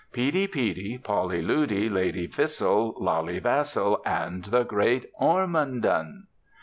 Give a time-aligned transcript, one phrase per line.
[0.13, 0.97] "Peedy Peedy.
[0.97, 1.87] Polly Loody.
[1.87, 2.95] Lady Fissle.
[2.97, 4.01] Lally Vassal.
[4.03, 6.23] And the Great Ormondon."